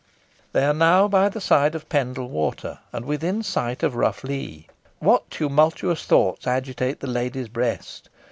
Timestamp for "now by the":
0.73-1.39